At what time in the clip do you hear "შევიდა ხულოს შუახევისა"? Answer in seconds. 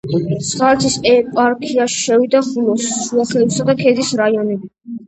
2.07-3.71